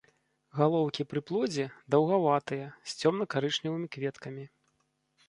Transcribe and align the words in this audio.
Галоўкі 0.59 1.03
пры 1.11 1.21
плодзе 1.31 1.65
даўгаватыя, 1.95 2.65
з 2.93 2.97
цёмна-карычневымі 3.05 3.87
кветкамі. 3.97 4.49